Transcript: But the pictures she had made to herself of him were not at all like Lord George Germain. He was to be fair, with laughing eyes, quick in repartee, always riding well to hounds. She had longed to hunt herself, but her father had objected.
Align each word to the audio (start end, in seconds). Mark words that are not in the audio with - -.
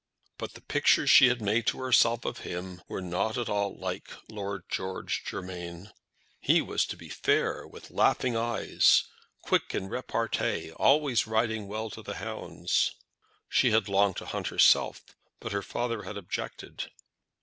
But 0.39 0.55
the 0.55 0.61
pictures 0.61 1.11
she 1.11 1.27
had 1.27 1.43
made 1.43 1.67
to 1.67 1.77
herself 1.77 2.25
of 2.25 2.39
him 2.39 2.81
were 2.87 3.03
not 3.03 3.37
at 3.37 3.49
all 3.49 3.77
like 3.77 4.09
Lord 4.29 4.63
George 4.67 5.23
Germain. 5.23 5.91
He 6.39 6.59
was 6.59 6.87
to 6.87 6.97
be 6.97 7.07
fair, 7.07 7.67
with 7.67 7.91
laughing 7.91 8.35
eyes, 8.35 9.03
quick 9.43 9.75
in 9.75 9.89
repartee, 9.89 10.71
always 10.71 11.27
riding 11.27 11.67
well 11.67 11.91
to 11.91 12.13
hounds. 12.15 12.95
She 13.47 13.69
had 13.69 13.87
longed 13.87 14.17
to 14.17 14.25
hunt 14.25 14.47
herself, 14.47 15.03
but 15.39 15.51
her 15.51 15.61
father 15.61 16.01
had 16.01 16.17
objected. 16.17 16.89